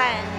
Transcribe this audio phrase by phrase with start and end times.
[0.00, 0.29] percent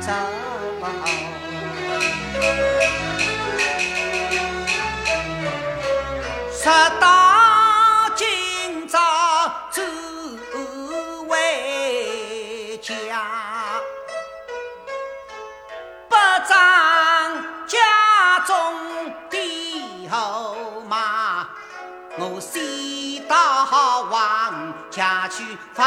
[0.00, 0.12] 走，
[6.52, 6.68] 十
[7.00, 8.98] 到今朝
[9.70, 9.82] 走
[11.26, 12.92] 回家，
[16.08, 16.14] 不
[16.46, 16.54] 长
[17.66, 17.78] 家
[18.46, 18.54] 中
[19.30, 21.48] 的后妈，
[22.18, 23.64] 我先到
[24.02, 25.84] 王家去放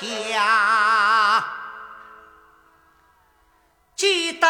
[0.00, 1.44] 家，
[3.94, 4.46] 记得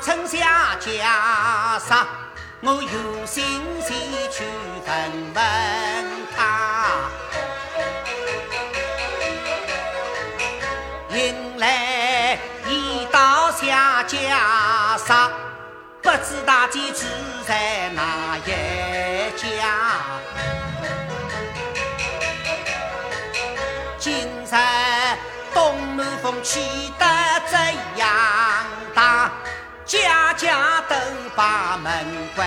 [0.00, 2.06] 嫁到南村下家杀，
[2.62, 3.96] 我有心先
[4.30, 4.44] 去
[4.86, 5.44] 问问
[6.36, 6.88] 他。
[11.10, 15.30] 迎来一道下家杀，
[16.02, 17.04] 不知大姐住
[17.46, 18.50] 在哪一
[19.36, 20.00] 家？
[23.98, 24.56] 今日
[25.52, 27.04] 东南风起得
[27.50, 27.56] 这
[28.00, 28.08] 样，
[29.90, 30.94] 家家都
[31.34, 32.06] 把门
[32.36, 32.46] 关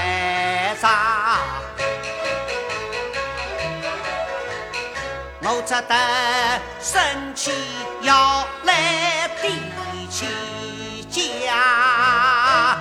[0.77, 0.89] 上。
[5.41, 5.93] 我只得
[6.79, 7.51] 生气
[8.01, 9.59] 要来提
[10.09, 10.25] 起
[11.11, 12.77] 家，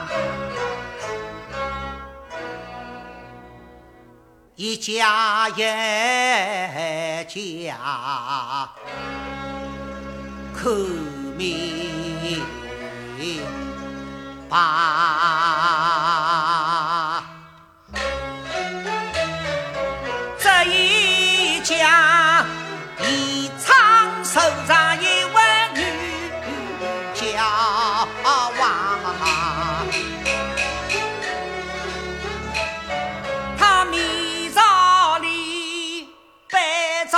[4.55, 5.57] 一家一
[7.27, 8.69] 家
[10.55, 10.73] 看
[11.37, 11.92] 明
[14.53, 14.59] 白。
[20.39, 22.45] 这一家
[23.01, 25.41] 一场手上一位
[25.75, 25.81] 女
[27.15, 27.27] 娇
[28.59, 28.63] 娃，
[33.57, 36.11] 她面朝里
[36.51, 36.59] 背
[37.11, 37.17] 着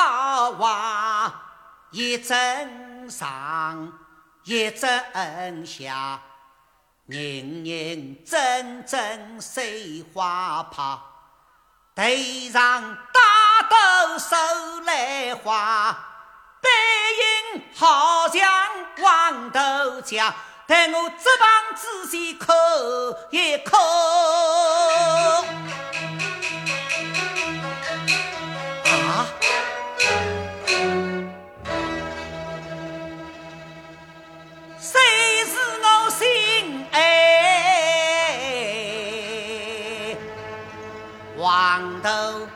[0.59, 1.35] 娃，
[1.91, 3.93] 一针上
[4.45, 6.21] 一针下，
[7.06, 11.11] 人人阵阵碎花炮。
[11.94, 12.02] 头
[12.50, 13.20] 上大
[13.68, 14.34] 斗手
[14.87, 15.92] 来花，
[16.62, 16.70] 背
[17.52, 18.42] 影好像
[18.96, 19.61] 黄豆
[20.00, 20.32] 浆，
[20.66, 22.56] 待我这帮仔细看
[23.30, 23.78] 一看。
[41.85, 42.49] 黄豆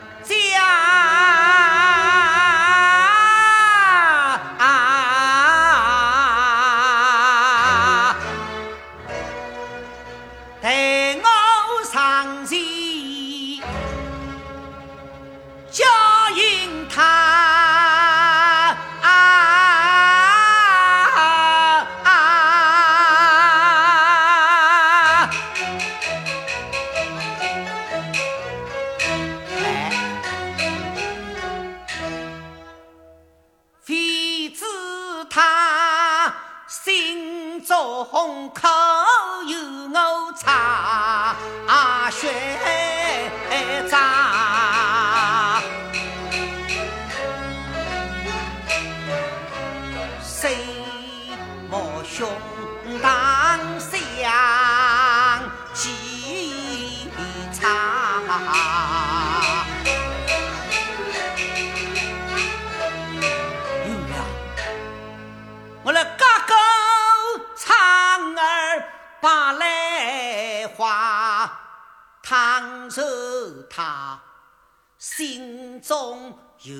[76.63, 76.75] 有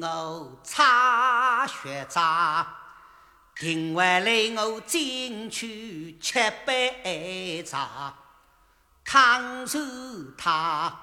[0.00, 2.64] 我插血渣，
[3.56, 8.14] 定回来我进去吃杯茶。
[9.04, 9.82] 倘若
[10.38, 10.96] 他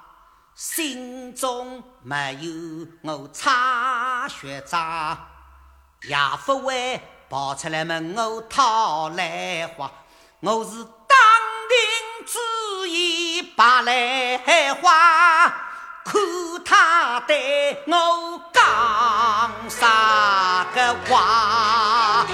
[0.55, 5.17] 心中没有我插血渣，
[6.03, 6.15] 也
[6.45, 9.91] 不会跑出来问我讨来话，
[10.39, 11.17] 我是当
[11.67, 15.72] 庭之意把来话，
[16.03, 16.19] 可
[16.65, 22.25] 他对我讲啥个话。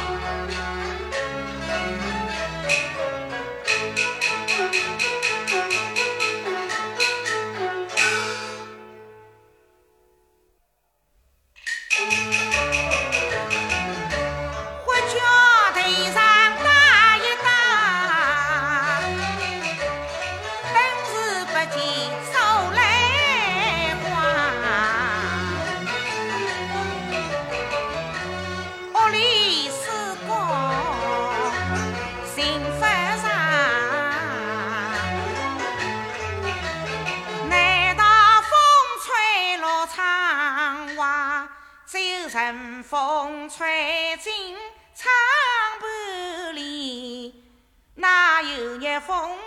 [49.10, 49.40] 有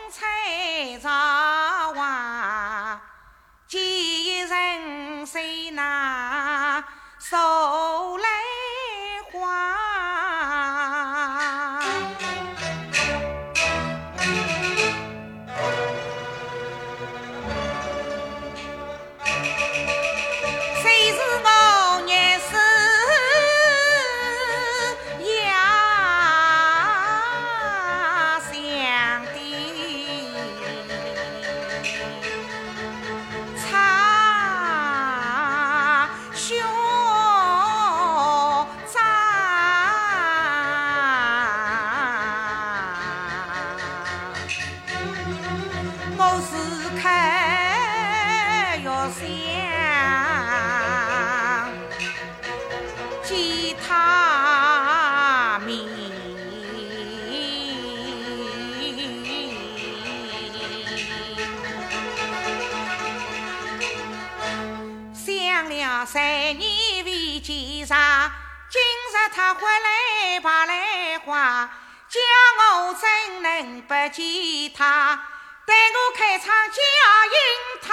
[69.54, 71.70] 回来把来话，
[72.08, 72.18] 叫
[72.58, 73.06] 我怎
[73.42, 75.28] 能不见他？
[75.64, 76.80] 待我开场叫
[77.28, 77.38] 应
[77.82, 77.88] 他。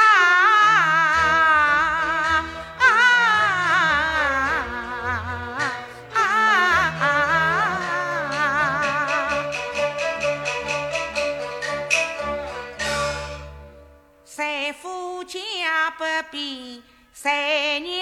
[14.25, 16.84] 三夫家不比。
[17.13, 18.00] 三娘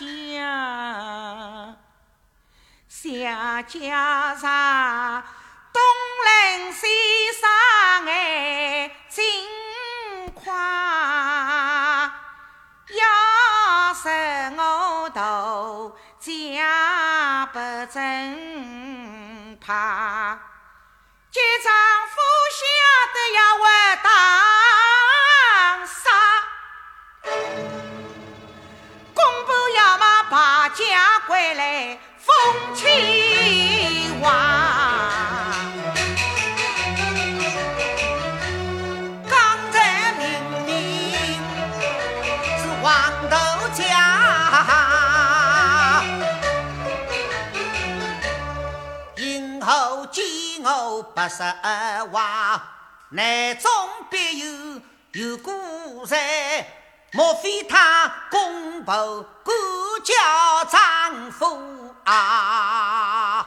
[0.00, 1.76] 家，
[2.88, 5.22] 小家上
[5.72, 5.80] 东
[6.26, 6.86] 邻西
[7.40, 7.48] 上
[8.06, 9.22] 哎，金
[10.34, 12.12] 夸，
[12.88, 14.08] 要是
[14.56, 17.58] 我头家不
[17.92, 20.38] 真怕，
[31.54, 32.34] 来风
[32.74, 34.32] 清望，
[39.28, 39.32] 刚
[39.72, 40.24] 才明
[40.66, 40.70] 明
[42.58, 42.88] 是黄
[43.28, 43.36] 豆
[43.74, 43.80] 家，
[49.16, 50.24] 今后见
[50.62, 51.42] 我不识
[52.12, 52.62] 话，
[53.10, 53.70] 内中
[54.10, 54.80] 必有
[55.12, 56.66] 有故在。
[57.12, 59.56] 莫非他公婆管
[60.04, 60.14] 教
[60.66, 63.46] 丈夫啊？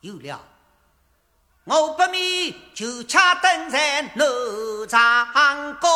[0.00, 0.40] 有了，
[1.64, 5.88] 我不免就恰登在楼上高。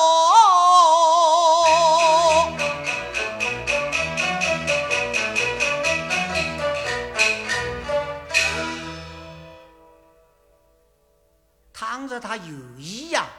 [11.72, 13.31] 倘若他有意呀，听。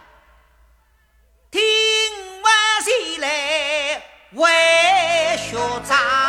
[2.84, 4.46] 谁来为
[5.38, 5.56] 学
[5.88, 6.23] 长？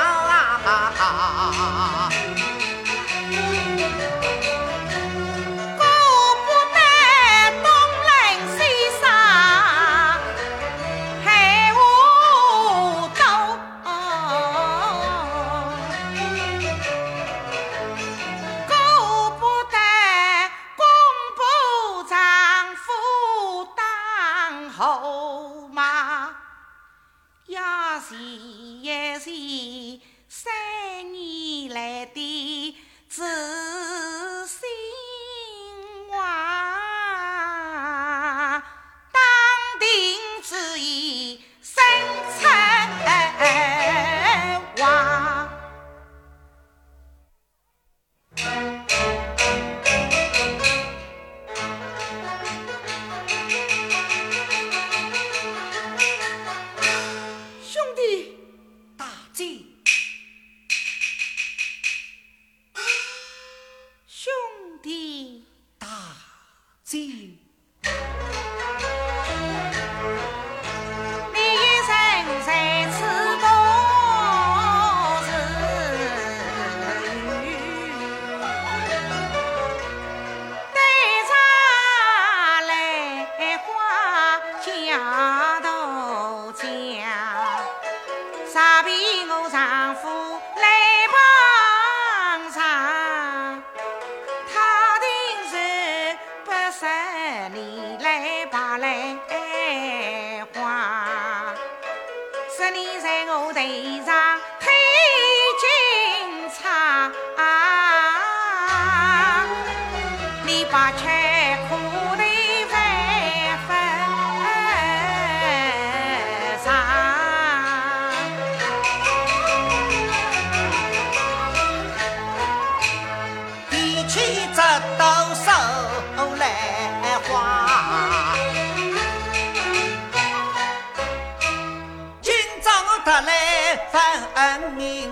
[133.05, 135.11] 得来分明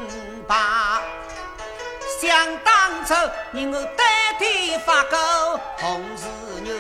[0.49, 0.57] 白，
[2.21, 3.15] 想当初
[3.51, 4.05] 你我对
[4.39, 6.27] 天发过红事
[6.63, 6.75] 牛，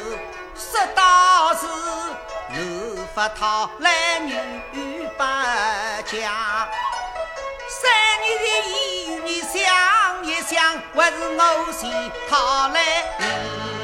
[0.57, 1.66] 说到是
[2.48, 4.35] 男发套来女
[5.16, 6.66] 不嫁，
[7.68, 7.90] 三
[8.22, 8.72] 年前与
[9.25, 11.90] 你想一想，还是我先
[12.31, 13.82] 套来。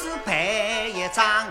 [0.00, 1.46] 子排一张，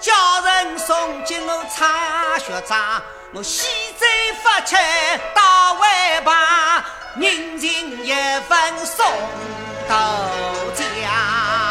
[0.00, 3.00] 叫人送进我插学长。
[3.32, 4.04] 我西走
[4.42, 4.74] 发吃
[5.32, 6.34] 到外旁，
[7.14, 8.12] 人情一
[8.48, 9.06] 份送
[9.88, 10.18] 到
[10.74, 11.61] 家。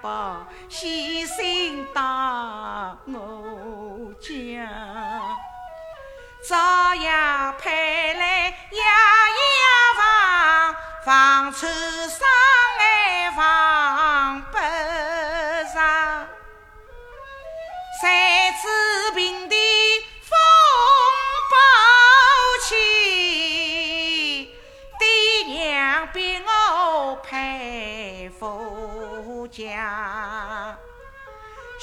[0.00, 4.68] 把牺牲当我家，
[6.48, 7.10] 早夜
[7.58, 7.89] 配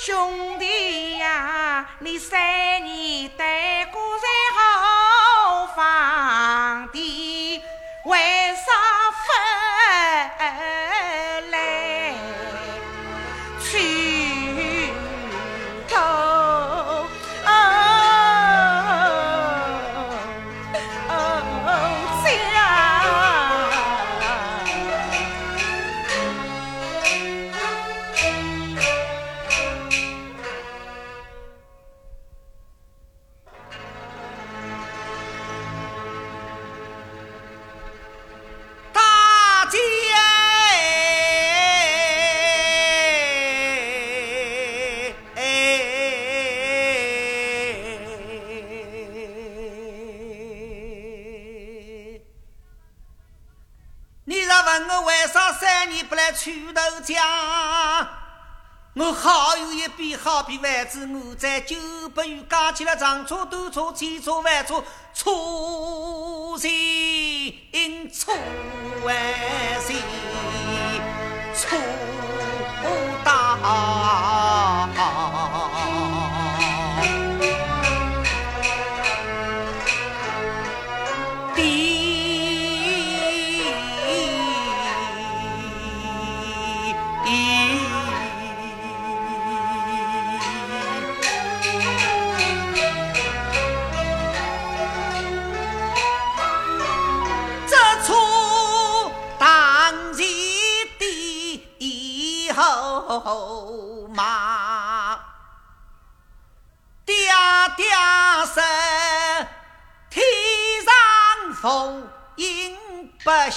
[0.07, 4.06] 兄弟呀，你三年待过
[60.47, 61.75] 笔好笔万子，我在九
[62.15, 64.81] 百余加起了长车、短车、汽车、万车，
[65.13, 65.29] 车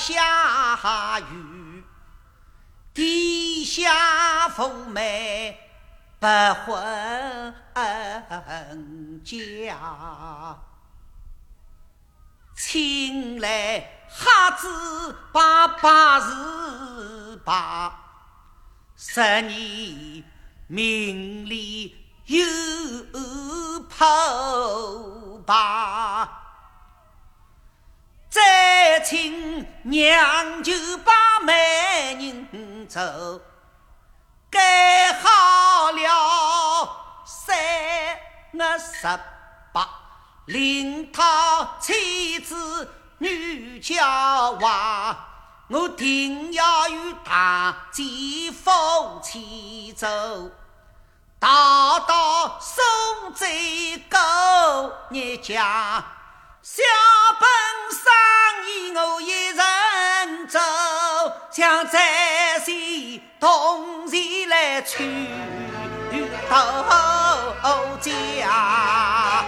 [0.00, 1.84] 下雨，
[2.94, 5.58] 地下风梅
[6.18, 6.26] 不
[6.64, 7.54] 婚
[9.22, 10.58] 家，
[12.56, 17.94] 请来哈子把把事把。
[18.96, 20.24] 十年
[20.66, 22.46] 名利有
[23.88, 25.54] 破败，
[28.30, 31.12] 再请娘就把
[31.42, 33.00] 媒人走，
[34.48, 37.56] 改好了三
[38.52, 39.20] 月十
[39.72, 39.88] 八，
[40.46, 42.88] 领他妻子
[43.18, 45.26] 女娇娃。
[45.68, 48.02] 我定要与大姐
[48.52, 50.06] 夫妻走，
[51.40, 53.44] 大到送走
[54.08, 56.04] 狗日家，
[56.72, 56.84] 小
[57.40, 57.48] 本
[57.90, 58.04] 生
[58.68, 60.60] 意我一人做，
[61.50, 65.26] 想在些同钱来娶
[66.48, 69.44] 到家。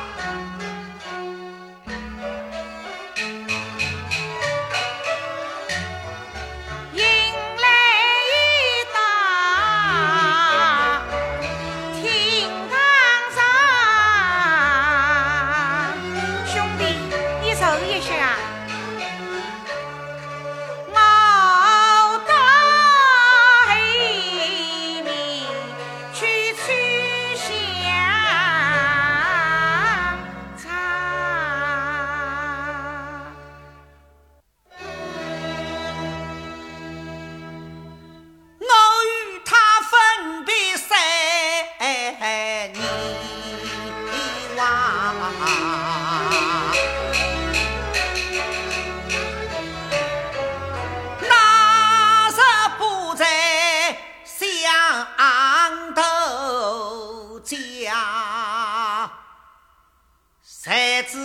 [61.12, 61.18] 只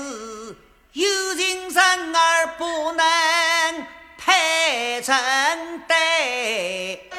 [0.92, 5.16] 有情人儿，不能配成
[5.88, 7.10] 对。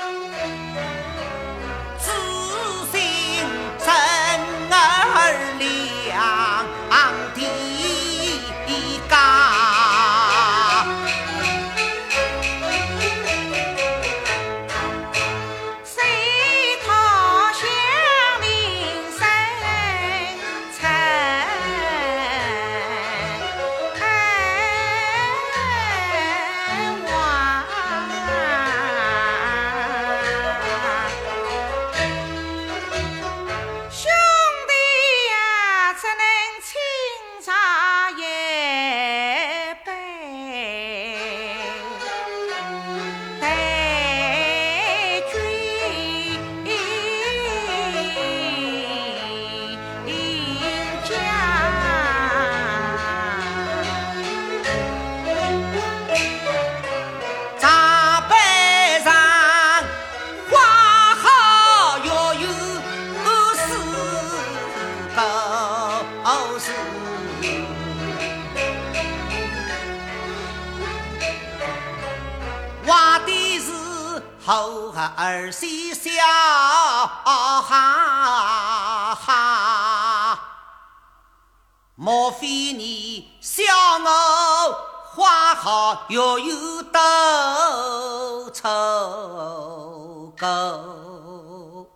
[82.01, 83.65] 莫非你笑
[83.99, 84.73] 我
[85.05, 91.91] 花好又有斗臭狗？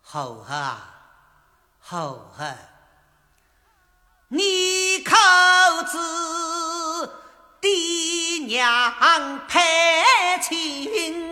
[0.00, 0.78] 好哈
[1.78, 2.56] 好哈，
[4.28, 5.14] 你口
[5.86, 7.12] 子
[7.60, 8.06] 爹。
[8.46, 9.60] 娘配
[10.40, 11.25] 亲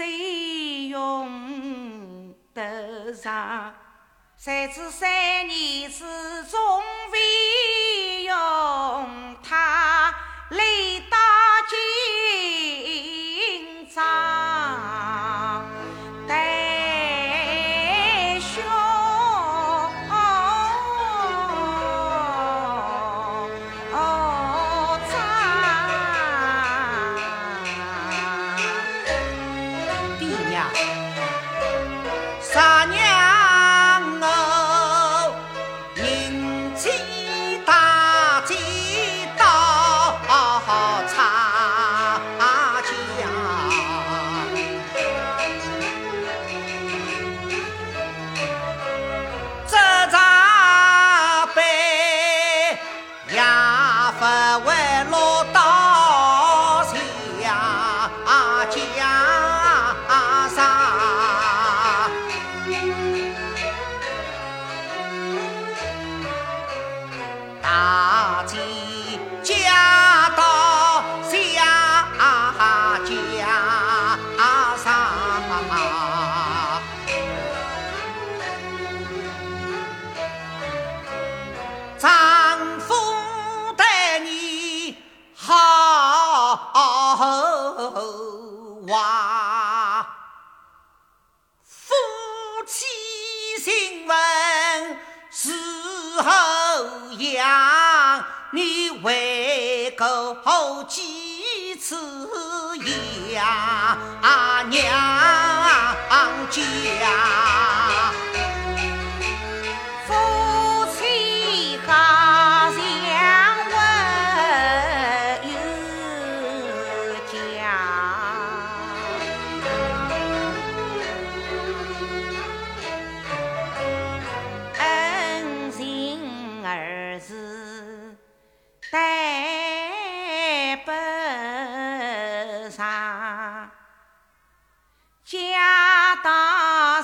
[0.00, 3.74] 谁用得上，
[4.38, 5.98] 谁知三年之
[6.44, 6.58] 中
[7.12, 8.34] 未用
[9.42, 9.79] 他。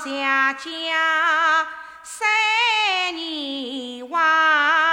[0.07, 1.67] 家家
[2.05, 2.29] 三
[3.17, 4.86] 年话，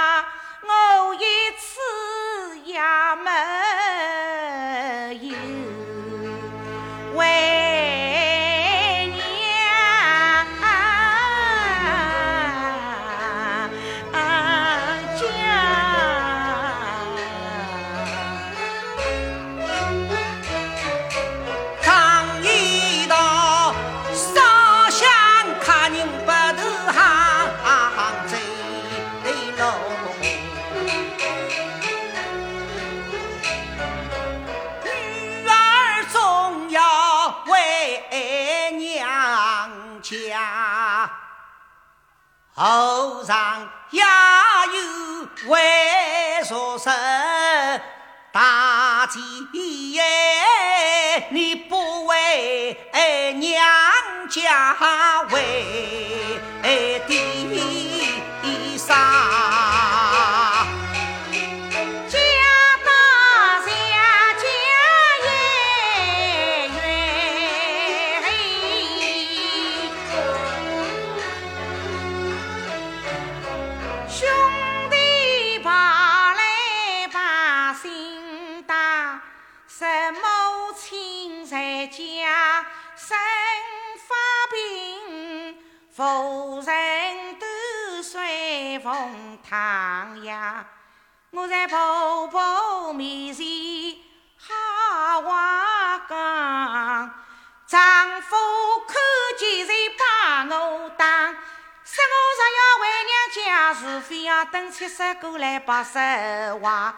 [42.56, 45.58] 后上也有为
[46.44, 46.92] 说生
[48.30, 49.18] 大姐
[49.90, 52.76] 耶，你不为
[53.38, 53.60] 娘
[54.30, 54.76] 家
[55.30, 57.73] 为的
[90.24, 90.64] 呀，
[91.30, 93.46] 我在婆婆面前
[94.38, 97.14] 好话讲，
[97.66, 98.36] 丈夫
[98.86, 98.96] 看
[99.38, 101.06] 见才把我打，
[101.84, 105.98] 说我若要回娘家除，非要等七十过来把实
[106.62, 106.94] 话。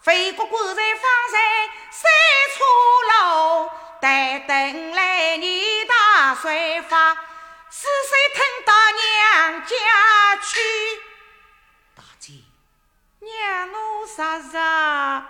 [0.00, 1.36] 费哥哥在方才
[1.90, 2.10] 三
[2.54, 2.58] 岔
[3.12, 10.58] 路，待等来年大岁发，是谁吞到娘家去？
[13.20, 15.24] 大姐，娘我杀杀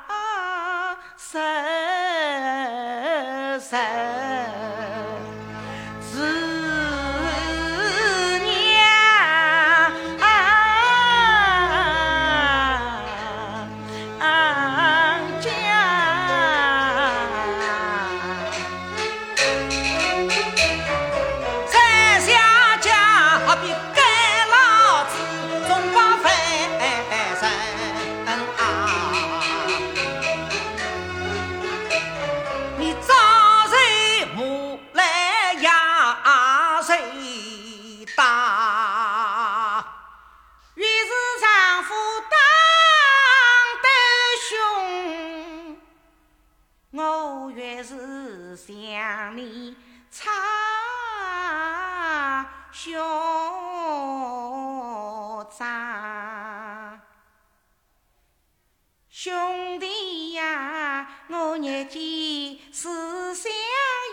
[59.10, 63.50] 兄弟呀，我日间思想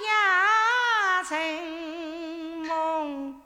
[0.08, 1.38] 呀成
[2.66, 3.40] 梦，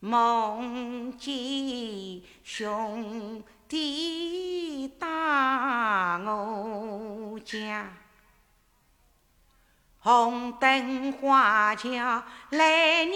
[0.00, 7.90] 梦见兄弟打我家。
[10.06, 13.10] 红灯花轿来人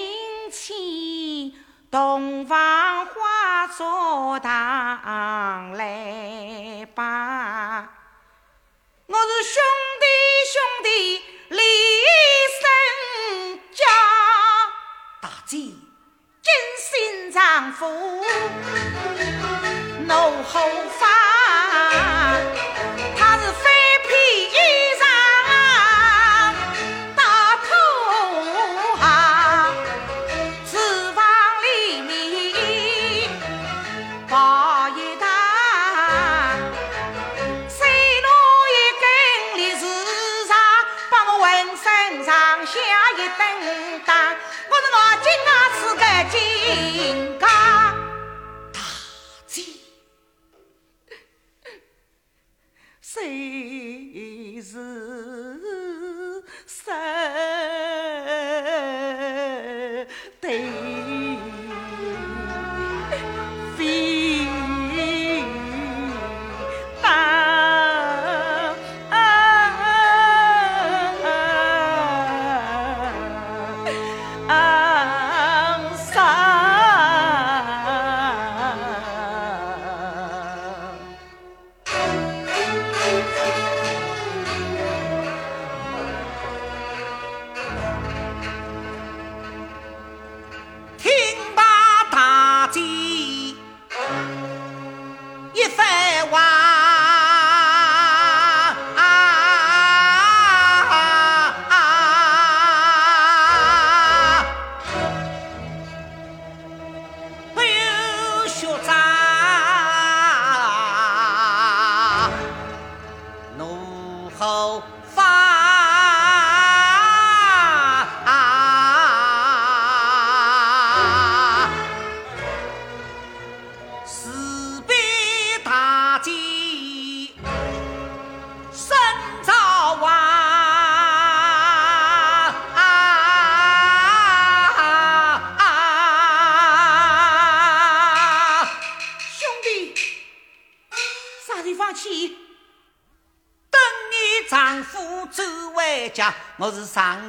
[0.50, 1.52] 牵，
[1.88, 7.99] 洞房花烛堂来拜。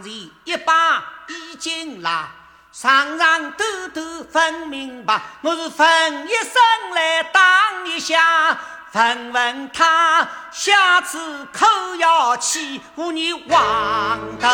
[0.01, 2.27] 上前一把已经拉，
[2.71, 5.21] 上上抖抖分明白。
[5.41, 6.53] 我是分一声
[6.95, 8.59] 来当一下，
[8.93, 14.49] 问问他下次可要去和你望头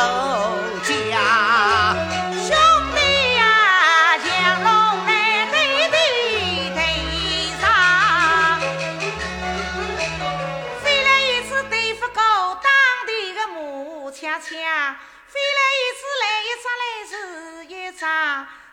[0.83, 1.95] 家。
[2.33, 2.57] 兄
[2.93, 5.95] 弟呀，降龙来对对
[6.75, 6.81] 对
[7.61, 8.59] 上，
[10.83, 12.69] 飞来一次对付高当
[13.07, 14.97] 地的木恰恰。
[15.37, 17.13] 飞来一次来一场来是
[17.67, 18.01] 一场，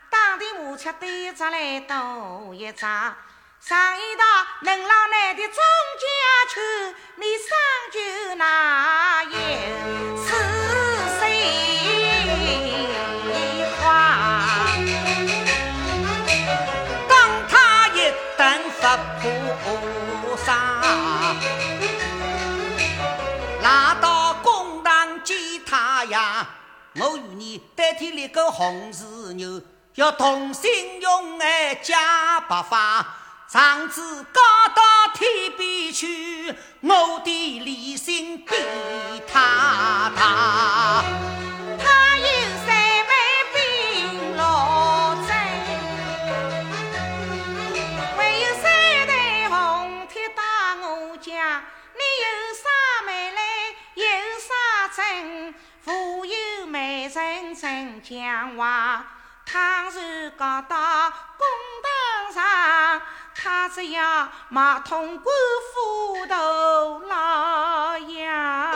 [0.09, 2.87] 当地木恰对只来多一只。
[3.61, 4.25] 上一道
[4.63, 6.07] 能郎来的钟家
[6.49, 6.61] 秋，
[7.17, 7.49] 你上
[7.93, 7.99] 就
[8.37, 9.31] 哪有
[10.25, 10.27] 是
[11.21, 11.23] 谁
[13.79, 13.87] 花？
[17.07, 17.13] 当
[17.51, 17.53] 他
[17.89, 17.99] 一
[18.39, 18.81] 登佛
[19.21, 19.23] 菩
[26.15, 26.47] 呀！
[27.01, 29.05] 我与你代替那个红石
[29.35, 29.61] 牛，
[29.97, 33.05] 要同心用爱加白发。
[33.51, 34.41] 长子高
[34.75, 38.55] 到天边去，我的理性比
[39.27, 41.03] 他大。
[41.79, 42.27] 他有
[42.65, 42.75] 三
[43.09, 43.13] 万
[43.53, 45.29] 兵老阵，
[48.17, 48.65] 还有三
[49.09, 50.43] 台红铁打
[50.81, 51.65] 我家。
[51.93, 52.65] 你有啥
[53.05, 53.41] 美来，
[53.95, 54.05] 有
[54.41, 54.49] 啥
[54.97, 55.55] 真？
[57.55, 59.05] 富有美人真讲话，
[59.47, 61.47] 倘是搞到公
[61.85, 63.03] 堂上。
[63.37, 65.35] 他只要马通官
[65.73, 68.73] 府头老呀，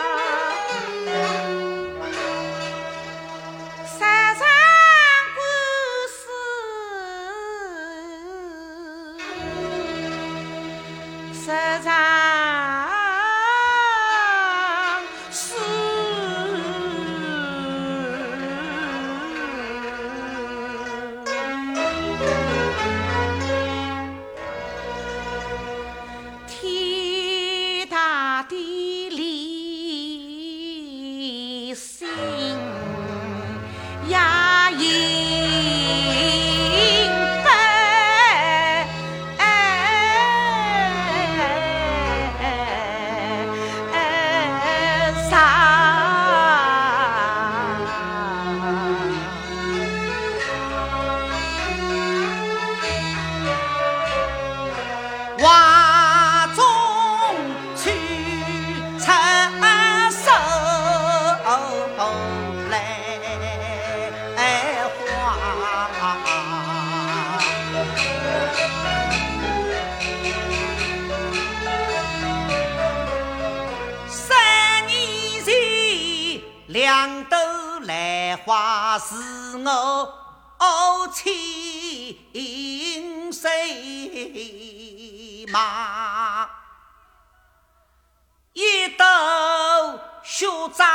[90.39, 90.87] 血账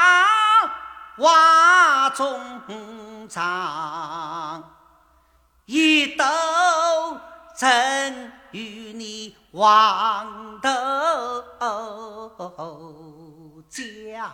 [1.18, 4.64] 画中藏，
[5.66, 6.24] 一斗
[7.54, 10.72] 真与你黄头
[13.68, 14.32] 家。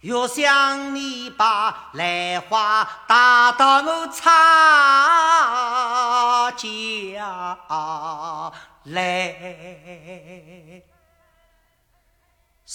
[0.00, 4.30] 若想你把兰花带到我差
[6.52, 7.58] 家
[8.84, 10.84] 来，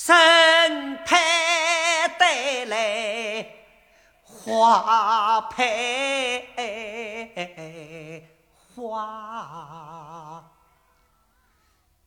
[0.03, 1.15] 生配
[2.17, 3.45] 得来
[4.23, 6.47] 花配
[8.75, 10.43] 花，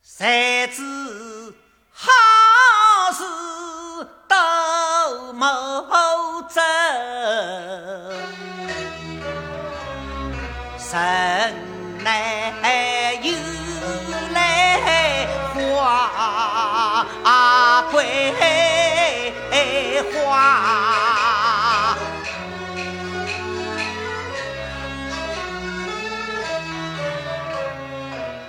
[0.02, 0.82] 谁知
[1.92, 2.10] 好
[3.12, 3.22] 事
[4.26, 4.34] 都。
[5.32, 5.46] 谋
[6.48, 6.60] 走，
[10.78, 10.92] 神
[12.02, 12.52] 来
[17.24, 18.34] 啊桂
[20.12, 21.96] 花，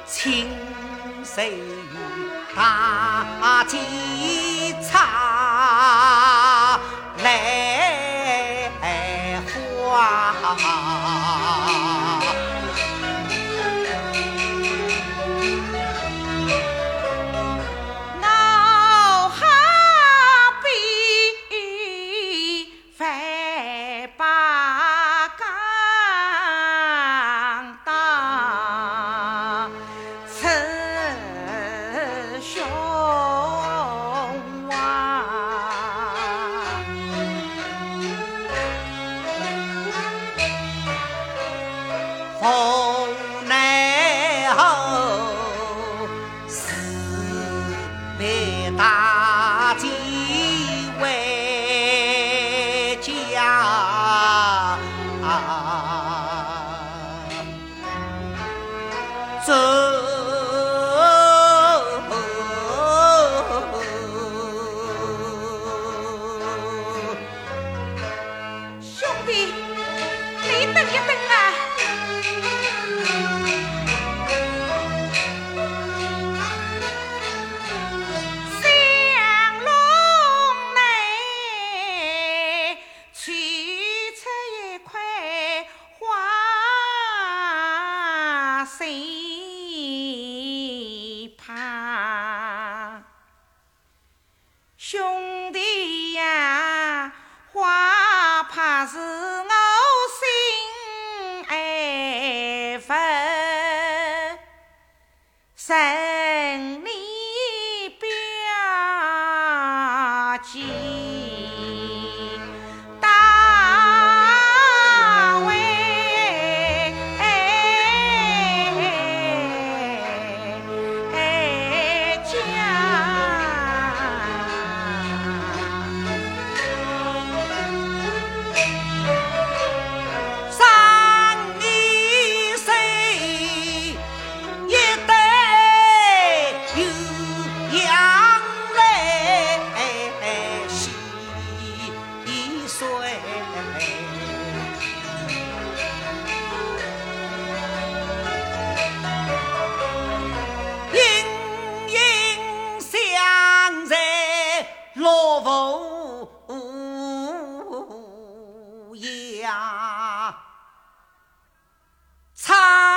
[0.05, 0.49] 清
[1.23, 1.57] 水
[2.53, 6.24] 大吉茶。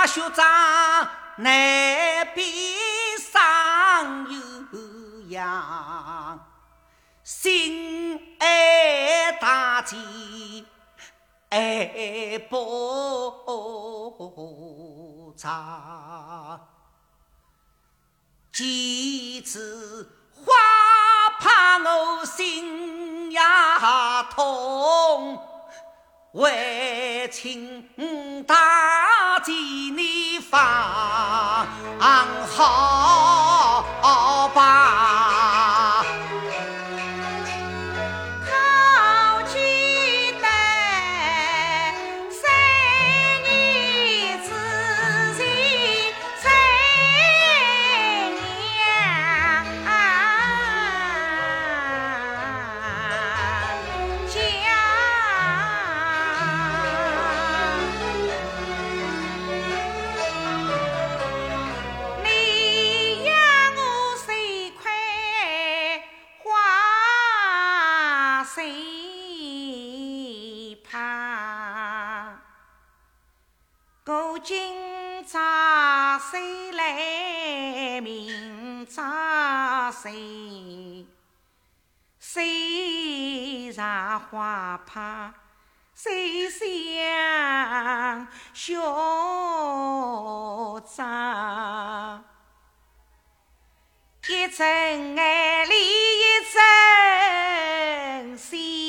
[0.08, 2.46] 学长难边
[3.30, 4.40] 上有
[5.28, 6.48] 样，
[7.22, 9.96] 心爱大姐
[11.50, 12.56] 爱不
[15.36, 16.68] 长，
[18.50, 20.52] 几次花
[21.38, 25.47] 怕我心呀痛。
[26.32, 27.82] 为请
[28.46, 31.66] 大姐你放
[32.46, 35.57] 好吧。
[80.00, 81.04] 谁
[82.20, 85.34] 谁上花帕，
[85.92, 88.76] 谁想学
[90.86, 92.24] 长？
[94.28, 94.64] 一层
[95.18, 95.74] 爱里
[96.20, 96.22] 一
[96.52, 98.87] 层心，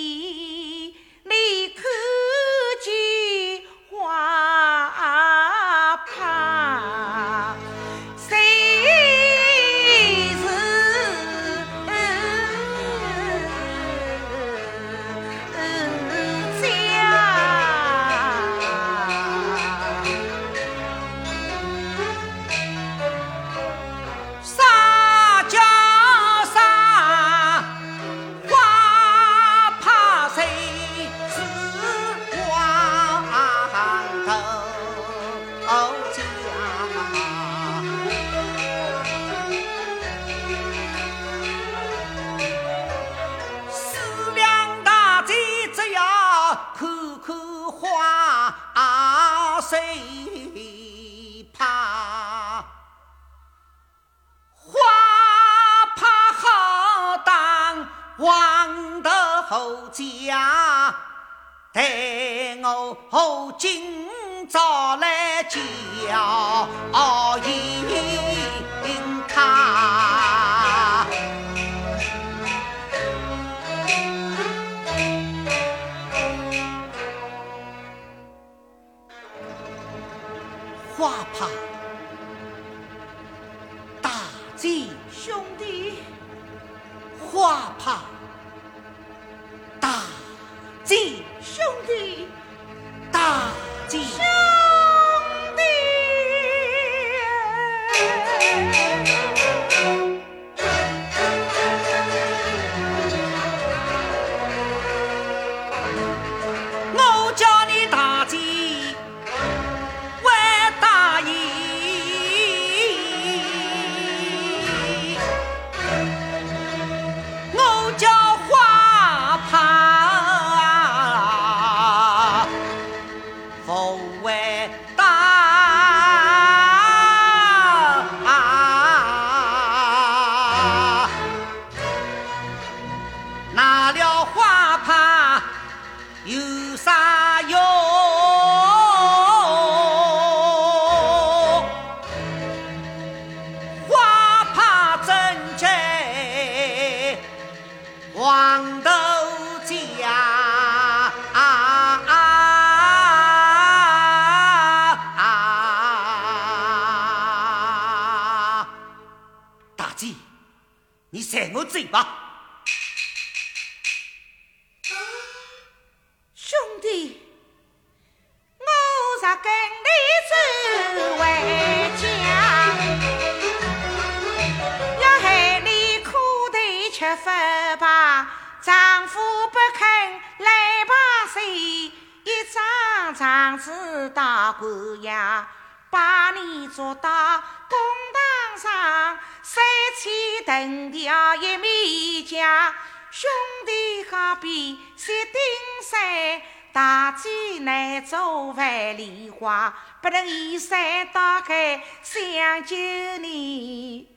[200.01, 202.75] 不能移山倒海想救
[203.21, 204.07] 你，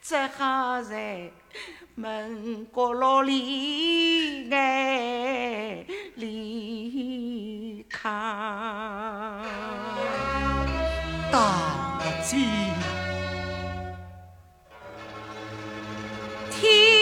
[0.00, 1.30] 只好在
[1.94, 5.84] 门角落里爱
[6.14, 8.08] 离开。
[11.30, 12.36] 大姐，
[16.50, 17.01] 天。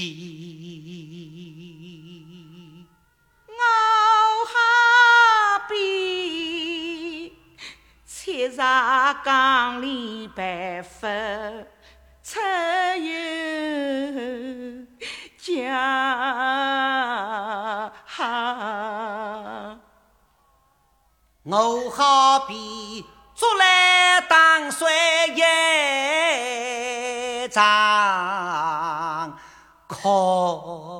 [8.81, 11.07] 菜茶缸里白发，
[12.23, 12.39] 出
[12.97, 13.11] 油
[15.37, 15.53] 加
[21.43, 23.05] 我好比
[23.35, 24.89] 竹篮打水
[25.35, 25.41] 一
[27.49, 29.37] 场
[29.87, 30.90] 空。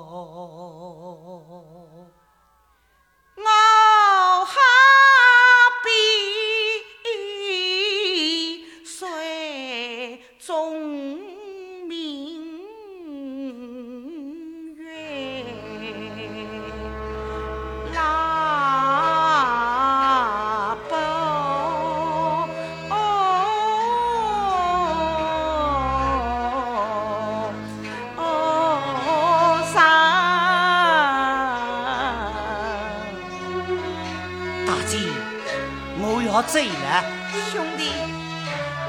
[36.41, 37.03] 醉了，
[37.51, 37.91] 兄弟，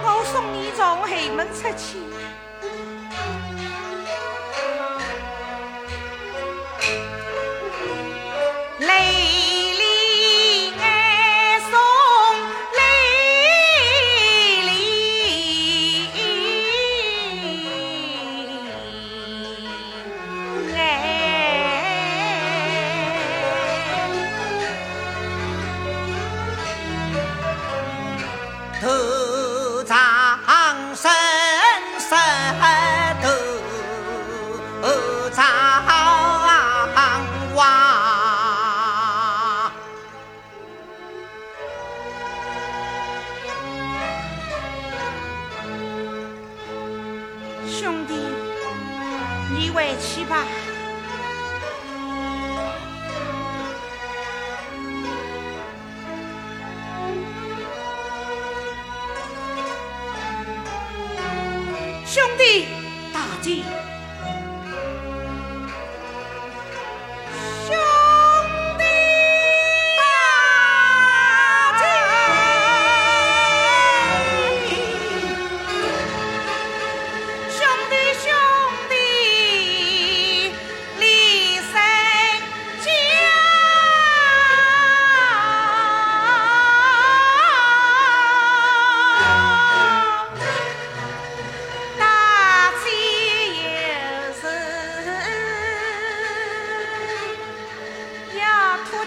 [0.03, 1.98] 我送你从后门出去。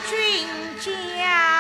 [0.04, 0.46] 君
[1.18, 1.55] 家。